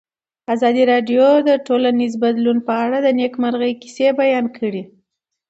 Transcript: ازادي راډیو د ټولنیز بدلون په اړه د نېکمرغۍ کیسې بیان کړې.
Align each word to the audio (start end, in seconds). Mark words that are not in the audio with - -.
ازادي 0.53 0.83
راډیو 0.91 1.27
د 1.47 1.49
ټولنیز 1.67 2.13
بدلون 2.23 2.57
په 2.67 2.73
اړه 2.85 2.97
د 3.01 3.07
نېکمرغۍ 3.19 3.73
کیسې 3.81 4.07
بیان 4.21 4.45
کړې. 4.57 4.83